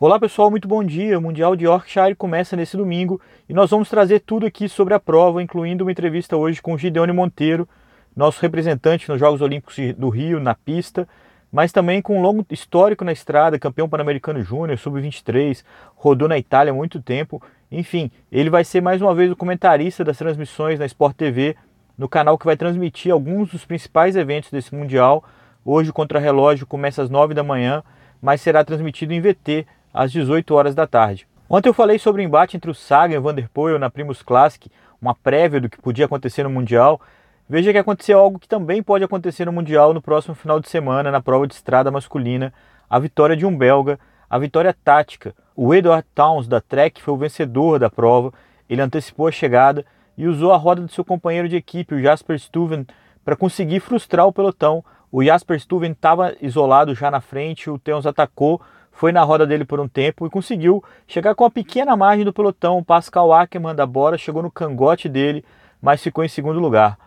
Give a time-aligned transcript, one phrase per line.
[0.00, 1.18] Olá pessoal, muito bom dia.
[1.18, 5.00] O Mundial de Yorkshire começa nesse domingo e nós vamos trazer tudo aqui sobre a
[5.00, 7.68] prova, incluindo uma entrevista hoje com Gideone Monteiro,
[8.14, 11.08] nosso representante nos Jogos Olímpicos do Rio, na pista,
[11.50, 15.64] mas também com um longo histórico na estrada, campeão pan-americano júnior, sub-23,
[15.96, 17.42] rodou na Itália há muito tempo.
[17.68, 21.56] Enfim, ele vai ser mais uma vez o comentarista das transmissões na Sport TV,
[21.98, 25.24] no canal que vai transmitir alguns dos principais eventos desse Mundial.
[25.64, 27.82] Hoje o contrarrelógio começa às 9 da manhã,
[28.22, 29.66] mas será transmitido em VT
[29.98, 31.26] às 18 horas da tarde.
[31.50, 33.90] Ontem eu falei sobre o embate entre o Sagan e o Van der Poel na
[33.90, 34.70] Primus Classic,
[35.02, 37.00] uma prévia do que podia acontecer no Mundial.
[37.48, 41.10] Veja que aconteceu algo que também pode acontecer no Mundial no próximo final de semana,
[41.10, 42.54] na prova de estrada masculina,
[42.88, 43.98] a vitória de um belga,
[44.30, 45.34] a vitória tática.
[45.56, 48.32] O Edward Towns da Trek foi o vencedor da prova,
[48.70, 49.84] ele antecipou a chegada
[50.16, 52.86] e usou a roda do seu companheiro de equipe, o Jasper Stuyven,
[53.24, 54.84] para conseguir frustrar o pelotão.
[55.10, 58.60] O Jasper Stuyven estava isolado já na frente, o Towns atacou,
[58.98, 62.32] foi na roda dele por um tempo e conseguiu chegar com uma pequena margem do
[62.32, 62.78] pelotão.
[62.78, 65.44] O Pascal Ackermann da Bora chegou no cangote dele,
[65.80, 66.98] mas ficou em segundo lugar.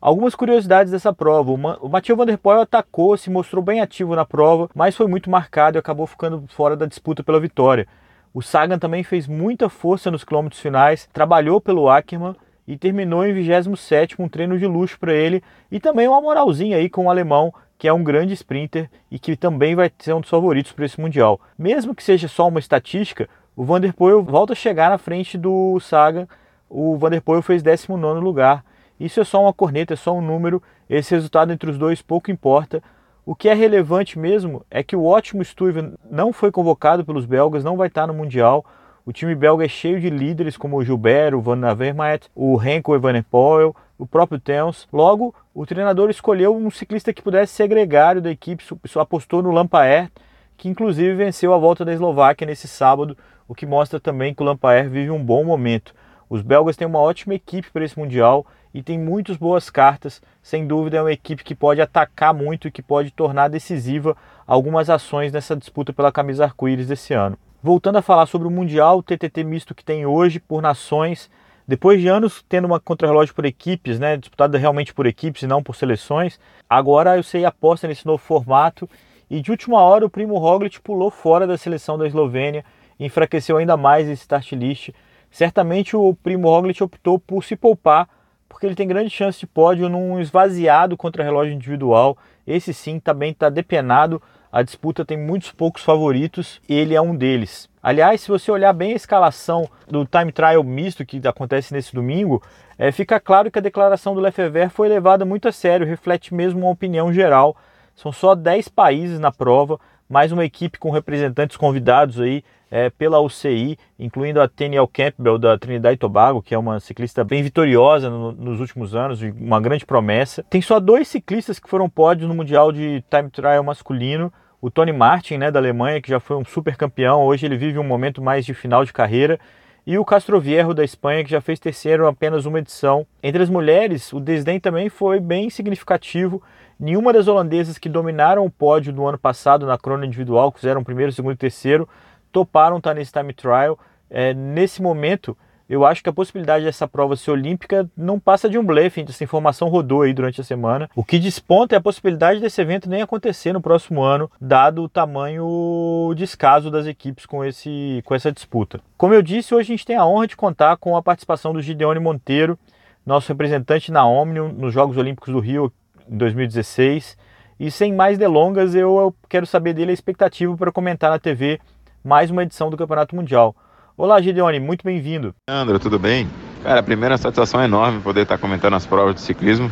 [0.00, 1.50] Algumas curiosidades dessa prova.
[1.50, 5.28] O Mathieu Van Der Poel atacou, se mostrou bem ativo na prova, mas foi muito
[5.28, 7.88] marcado e acabou ficando fora da disputa pela vitória.
[8.32, 13.32] O Sagan também fez muita força nos quilômetros finais, trabalhou pelo Ackermann e terminou em
[13.32, 17.52] 27 um treino de luxo para ele e também uma moralzinha aí com o alemão
[17.80, 21.00] que é um grande sprinter e que também vai ser um dos favoritos para esse
[21.00, 21.40] Mundial.
[21.58, 25.38] Mesmo que seja só uma estatística, o Van der Poel volta a chegar na frente
[25.38, 26.28] do Sagan.
[26.68, 28.62] O Van der Poel fez 19 lugar.
[29.00, 30.62] Isso é só uma corneta, é só um número.
[30.90, 32.82] Esse resultado entre os dois pouco importa.
[33.24, 37.64] O que é relevante mesmo é que o ótimo Stuyven não foi convocado pelos belgas,
[37.64, 38.62] não vai estar no Mundial.
[39.06, 42.94] O time belga é cheio de líderes como o Gilbert, o Van Avermaet, o Henko
[42.94, 44.86] Evenepoel, o próprio Towns.
[44.92, 48.62] Logo, o treinador escolheu um ciclista que pudesse ser gregário da equipe,
[48.96, 50.10] apostou no Lampaert,
[50.54, 53.16] que inclusive venceu a volta da Eslováquia nesse sábado,
[53.48, 55.94] o que mostra também que o Lampaert vive um bom momento.
[56.28, 60.20] Os belgas têm uma ótima equipe para esse Mundial e tem muitas boas cartas.
[60.42, 64.14] Sem dúvida, é uma equipe que pode atacar muito e que pode tornar decisiva
[64.46, 67.38] algumas ações nessa disputa pela camisa arco-íris desse ano.
[67.62, 71.30] Voltando a falar sobre o Mundial, o TTT misto que tem hoje por nações,
[71.68, 75.62] depois de anos tendo uma contrarrelógio por equipes, né, disputada realmente por equipes e não
[75.62, 78.88] por seleções, agora eu sei aposta nesse novo formato
[79.28, 82.64] e de última hora o Primo Roglic pulou fora da seleção da Eslovênia
[82.98, 84.90] enfraqueceu ainda mais esse start list.
[85.30, 88.08] Certamente o Primo Roglic optou por se poupar
[88.50, 92.18] porque ele tem grande chance de pódio num esvaziado contra-relógio individual.
[92.46, 94.20] Esse sim também está depenado
[94.52, 97.68] a disputa tem muitos poucos favoritos ele é um deles.
[97.82, 102.42] Aliás, se você olhar bem a escalação do time trial misto que acontece nesse domingo,
[102.76, 106.60] é, fica claro que a declaração do Lefebvre foi levada muito a sério, reflete mesmo
[106.60, 107.56] uma opinião geral.
[107.94, 109.78] São só 10 países na prova,
[110.08, 115.58] mais uma equipe com representantes convidados aí é, pela UCI, incluindo a Teniel Campbell da
[115.58, 119.84] Trinidad e Tobago, que é uma ciclista bem vitoriosa no, nos últimos anos, uma grande
[119.84, 120.44] promessa.
[120.48, 124.32] Tem só dois ciclistas que foram pódios no Mundial de Time Trial masculino.
[124.60, 127.78] O Tony Martin, né, da Alemanha, que já foi um super campeão, hoje ele vive
[127.78, 129.40] um momento mais de final de carreira
[129.86, 133.06] e o Castroviejo da Espanha, que já fez terceiro apenas uma edição.
[133.22, 136.42] Entre as mulheres, o desdém também foi bem significativo.
[136.78, 140.84] Nenhuma das holandesas que dominaram o pódio do ano passado na crônica individual, que fizeram
[140.84, 141.88] primeiro, segundo e terceiro,
[142.32, 143.78] toparam estar nesse time trial.
[144.08, 145.36] É, nesse momento,
[145.70, 149.22] eu acho que a possibilidade dessa prova ser olímpica não passa de um blefe, essa
[149.22, 150.90] informação rodou aí durante a semana.
[150.96, 154.88] O que desponta é a possibilidade desse evento nem acontecer no próximo ano, dado o
[154.88, 158.80] tamanho descaso das equipes com, esse, com essa disputa.
[158.98, 161.62] Como eu disse, hoje a gente tem a honra de contar com a participação do
[161.62, 162.58] Gideone Monteiro,
[163.06, 165.72] nosso representante na Omnium nos Jogos Olímpicos do Rio
[166.08, 167.16] 2016.
[167.60, 171.60] E sem mais delongas, eu quero saber dele a expectativa para comentar na TV
[172.02, 173.54] mais uma edição do Campeonato Mundial.
[173.96, 175.34] Olá, Gideone, muito bem-vindo.
[175.46, 176.26] André, tudo bem?
[176.62, 179.70] Cara, a primeira satisfação é enorme poder estar comentando as provas de ciclismo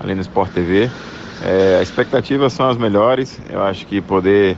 [0.00, 0.90] ali no Sport TV.
[1.42, 3.40] É, as expectativas são as melhores.
[3.50, 4.56] Eu acho que poder.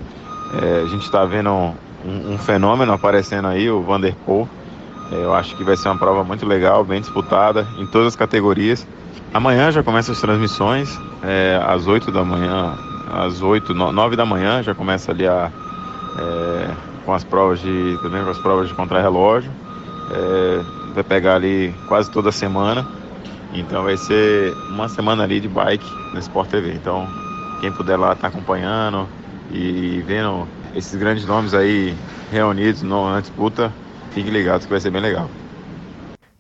[0.62, 1.75] É, a gente está vendo um,
[2.32, 4.49] um, fenômeno aparecendo aí, o Vanderpool.
[5.11, 8.17] É, eu acho que vai ser uma prova muito legal, bem disputada em todas as
[8.17, 8.87] categorias.
[9.35, 12.76] Amanhã já começa as transmissões, é, às 8 da manhã,
[13.12, 15.52] às 8, 9 da manhã já começa ali a,
[16.19, 16.70] é,
[17.11, 19.51] com as provas de também com as provas de contrarrelógio.
[20.12, 22.87] É, vai pegar ali quase toda semana.
[23.53, 26.73] Então vai ser uma semana ali de bike no Sport TV.
[26.73, 27.09] Então
[27.61, 29.09] quem puder lá estar tá acompanhando
[29.51, 31.97] e vendo esses grandes nomes aí
[32.31, 33.73] reunidos na disputa,
[34.12, 35.29] fique ligado que vai ser bem legal.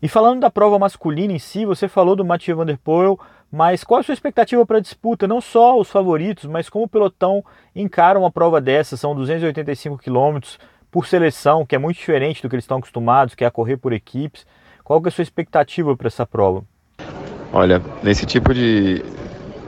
[0.00, 3.18] E falando da prova masculina em si, você falou do Mathieu Van Der Poel,
[3.50, 5.26] mas qual a sua expectativa para a disputa?
[5.26, 7.44] Não só os favoritos, mas como o pelotão
[7.74, 8.96] encara uma prova dessa?
[8.96, 10.58] São 285 quilômetros,
[10.90, 13.76] por seleção, que é muito diferente do que eles estão acostumados, que é a correr
[13.76, 14.46] por equipes.
[14.82, 16.64] Qual que é a sua expectativa para essa prova?
[17.52, 19.04] Olha, nesse tipo de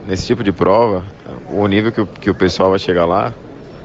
[0.05, 1.03] nesse tipo de prova,
[1.49, 3.33] o nível que o, que o pessoal vai chegar lá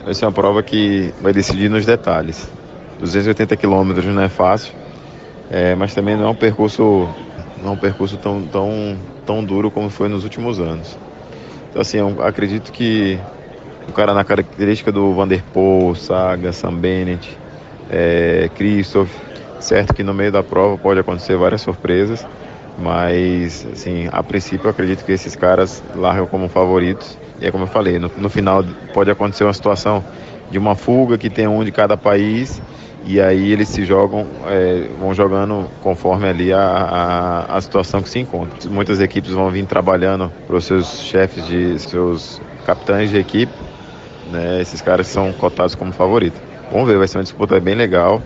[0.04, 2.50] vai ser uma prova que vai decidir nos detalhes.
[2.98, 4.74] 280 quilômetros não é fácil,
[5.50, 7.08] é, mas também não é um percurso
[7.62, 8.96] não é um percurso tão, tão,
[9.28, 10.96] tão duro como foi nos últimos anos.
[11.68, 13.20] Então assim, eu acredito que
[13.86, 17.38] o cara na característica do Vanderpool, Saga, Sam Bennett,
[17.90, 19.10] é, Christoph,
[19.60, 22.26] certo que no meio da prova pode acontecer várias surpresas,
[22.78, 27.18] mas assim, a princípio eu acredito que esses caras largam como favoritos.
[27.38, 28.64] E é como eu falei, no, no final
[28.94, 30.02] pode acontecer uma situação
[30.50, 32.62] de uma fuga que tem um de cada país
[33.08, 38.08] e aí eles se jogam, é, vão jogando conforme ali a, a, a, situação que
[38.08, 38.68] se encontra.
[38.70, 43.52] Muitas equipes vão vir trabalhando para os seus chefes de seus capitães de equipe
[44.30, 44.60] né?
[44.60, 46.40] Esses caras são cotados como favoritos.
[46.70, 48.22] Vamos ver, vai ser uma disputa bem legal.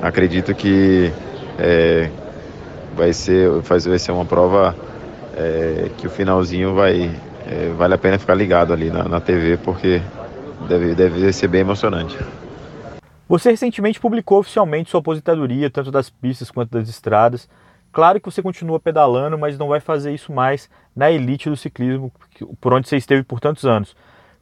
[0.00, 1.12] Acredito que
[1.58, 2.08] é,
[2.96, 4.74] vai, ser, vai ser uma prova
[5.36, 7.10] é, que o finalzinho vai
[7.46, 10.00] é, vale a pena ficar ligado ali na, na TV porque
[10.68, 12.16] deve, deve ser bem emocionante.
[13.28, 17.48] Você recentemente publicou oficialmente sua aposentadoria, tanto das pistas quanto das estradas.
[17.92, 22.12] Claro que você continua pedalando, mas não vai fazer isso mais na elite do ciclismo,
[22.60, 23.94] por onde você esteve por tantos anos.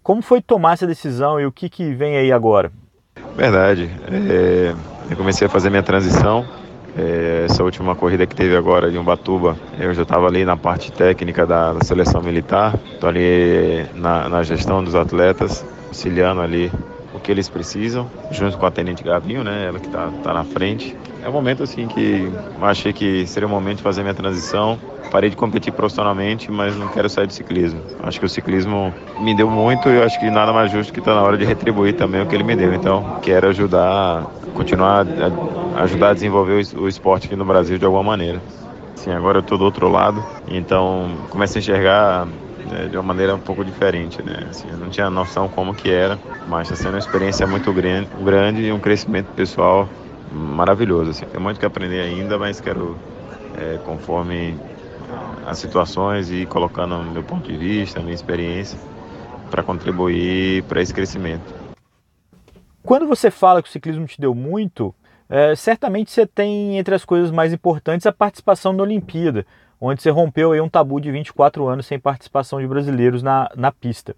[0.02, 2.72] Como foi tomar essa decisão e o que, que vem aí agora?
[3.36, 3.90] Verdade.
[4.10, 4.74] É,
[5.10, 6.46] eu comecei a fazer minha transição.
[6.96, 10.90] É, essa última corrida que teve agora de Umbatuba, eu já estava ali na parte
[10.90, 16.72] técnica da, da seleção militar, estou ali na, na gestão dos atletas, auxiliando ali
[17.30, 20.96] que eles precisam, junto com a Tenente Gavinho, né, ela que está tá na frente.
[21.22, 22.28] É um momento assim que
[22.58, 24.76] eu achei que seria o momento de fazer minha transição.
[25.12, 27.80] Parei de competir profissionalmente, mas não quero sair do ciclismo.
[28.02, 30.98] Acho que o ciclismo me deu muito e eu acho que nada mais justo que
[30.98, 32.74] está na hora de retribuir também o que ele me deu.
[32.74, 34.24] Então, quero ajudar,
[34.54, 35.06] continuar
[35.76, 38.40] a ajudar a desenvolver o esporte aqui no Brasil de alguma maneira.
[38.96, 42.28] Sim, agora eu estou do outro lado, então comecei a enxergar
[42.66, 44.46] né, de uma maneira um pouco diferente, né?
[44.48, 46.18] Assim, eu não tinha noção como que era,
[46.48, 49.88] mas está sendo uma experiência muito grande, grande e um crescimento pessoal
[50.32, 51.10] maravilhoso.
[51.10, 51.26] Assim.
[51.26, 52.96] Tem muito que aprender ainda, mas quero,
[53.56, 54.56] é, conforme
[55.46, 58.78] as situações, e colocando meu ponto de vista, minha experiência,
[59.50, 61.54] para contribuir para esse crescimento.
[62.82, 64.94] Quando você fala que o ciclismo te deu muito,
[65.28, 69.46] é, certamente você tem entre as coisas mais importantes a participação na Olimpíada,
[69.80, 73.72] onde você rompeu aí um tabu de 24 anos sem participação de brasileiros na, na
[73.72, 74.14] pista.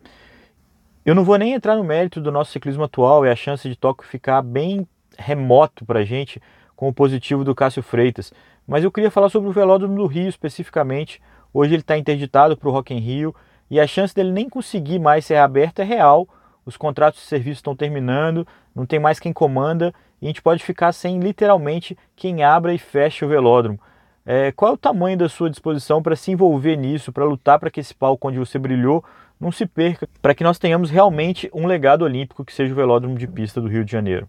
[1.04, 3.76] Eu não vou nem entrar no mérito do nosso ciclismo atual e a chance de
[3.76, 4.86] Tóquio ficar bem
[5.18, 6.40] remoto para a gente
[6.74, 8.32] com o positivo do Cássio Freitas,
[8.66, 11.20] mas eu queria falar sobre o Velódromo do Rio especificamente.
[11.52, 13.34] Hoje ele está interditado para o Rock in Rio
[13.70, 16.28] e a chance dele nem conseguir mais ser aberto é real.
[16.64, 20.62] Os contratos de serviço estão terminando, não tem mais quem comanda e a gente pode
[20.62, 23.80] ficar sem literalmente quem abra e fecha o velódromo.
[24.24, 27.70] É, qual é o tamanho da sua disposição para se envolver nisso, para lutar para
[27.70, 29.04] que esse palco onde você brilhou
[29.40, 33.18] não se perca, para que nós tenhamos realmente um legado olímpico que seja o velódromo
[33.18, 34.28] de pista do Rio de Janeiro?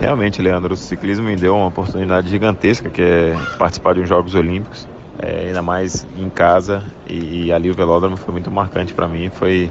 [0.00, 4.34] Realmente, Leandro, o ciclismo me deu uma oportunidade gigantesca, que é participar de uns Jogos
[4.34, 9.06] Olímpicos, é, ainda mais em casa, e, e, ali o velódromo foi muito marcante para
[9.06, 9.70] mim, foi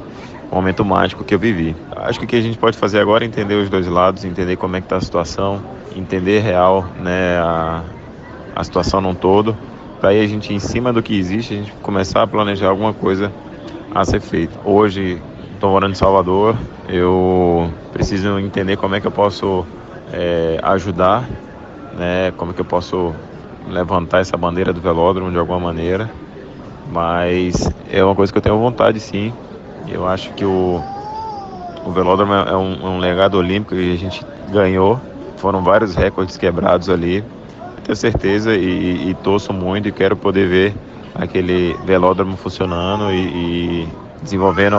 [0.50, 1.76] um momento mágico que eu vivi.
[1.96, 4.56] Acho que o que a gente pode fazer agora é entender os dois lados, entender
[4.56, 5.60] como é que está a situação,
[5.94, 7.82] entender real né, a,
[8.54, 9.56] a situação num todo,
[10.00, 13.32] para a gente, em cima do que existe, a gente começar a planejar alguma coisa
[13.94, 14.58] a ser feita.
[14.64, 15.20] Hoje,
[15.54, 16.56] estou morando em Salvador,
[16.88, 19.64] eu preciso entender como é que eu posso
[20.12, 21.28] é, ajudar,
[21.96, 23.14] né, como é que eu posso
[23.68, 26.10] levantar essa bandeira do velódromo de alguma maneira,
[26.92, 29.32] mas é uma coisa que eu tenho vontade sim.
[29.88, 30.82] Eu acho que o,
[31.84, 35.00] o velódromo é um, é um legado olímpico que a gente ganhou,
[35.38, 37.24] foram vários recordes quebrados ali,
[37.84, 40.74] tenho certeza e, e torço muito e quero poder ver
[41.14, 43.88] aquele velódromo funcionando e, e
[44.22, 44.76] desenvolvendo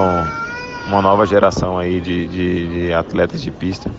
[0.88, 3.90] uma nova geração aí de, de, de atletas de pista.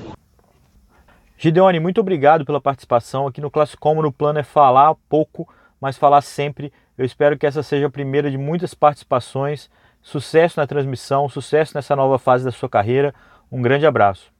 [1.38, 4.02] Gideone, muito obrigado pela participação aqui no Classicom.
[4.02, 5.48] No plano é falar pouco,
[5.80, 6.72] mas falar sempre.
[6.96, 9.70] Eu espero que essa seja a primeira de muitas participações.
[10.02, 13.14] Sucesso na transmissão, sucesso nessa nova fase da sua carreira.
[13.50, 14.32] Um grande abraço.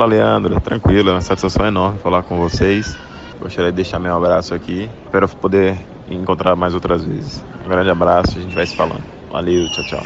[0.00, 0.60] Fala, Leandro.
[0.60, 2.96] Tranquilo, é uma satisfação enorme falar com vocês.
[3.38, 4.90] Gostaria de deixar meu abraço aqui.
[5.04, 5.78] Espero poder
[6.08, 7.42] encontrar mais outras vezes.
[7.64, 9.04] Um grande abraço, a gente vai se falando.
[9.30, 10.02] Valeu, tchau, tchau.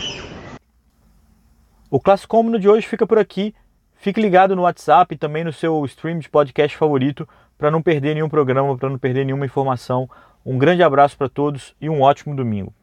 [1.91, 3.55] O Classicômono de hoje fica por aqui.
[3.95, 8.15] Fique ligado no WhatsApp e também no seu stream de podcast favorito para não perder
[8.15, 10.11] nenhum programa, para não perder nenhuma informação.
[10.45, 12.75] Um grande abraço para todos e um ótimo domingo.